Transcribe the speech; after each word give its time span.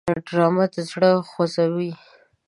ډرامه 0.27 0.65
زړونه 0.89 1.11
خوځوي 1.29 1.91